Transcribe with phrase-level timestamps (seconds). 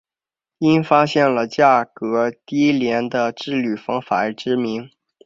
[0.57, 4.89] 因发现了价格低廉的制铝方法而知名。